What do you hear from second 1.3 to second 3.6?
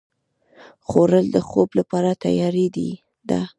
د خوب لپاره تیاري ده